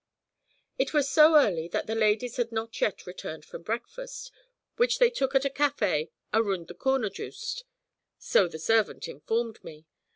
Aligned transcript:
It 0.79 0.95
was 0.95 1.07
so 1.07 1.35
early 1.35 1.67
that 1.67 1.85
the 1.85 1.93
ladies 1.93 2.37
had 2.37 2.51
not 2.51 2.81
yet 2.81 3.05
returned 3.05 3.45
from 3.45 3.61
breakfast, 3.61 4.31
which 4.75 4.97
they 4.97 5.11
took 5.11 5.35
at 5.35 5.45
a 5.45 5.49
café 5.51 6.09
"aroond 6.33 6.69
the 6.69 6.73
corner 6.73 7.11
joost," 7.11 7.65
so 8.17 8.47
the 8.47 8.57
servant 8.57 9.07
informed 9.07 9.63
me. 9.63 9.85